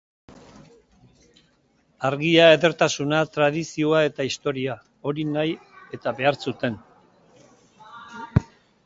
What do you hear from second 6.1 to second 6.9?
behar zuten.